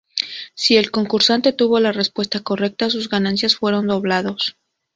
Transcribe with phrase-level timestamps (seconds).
[0.55, 4.57] Si el concursante tuvo la respuesta correcta, sus ganancias fueron doblados.